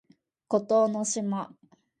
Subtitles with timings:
[0.47, 1.53] 孤島の島